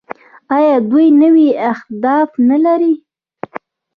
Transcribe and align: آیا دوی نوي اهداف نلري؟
آیا 0.57 0.75
دوی 0.89 1.07
نوي 1.21 1.47
اهداف 1.71 2.29
نلري؟ 2.49 2.93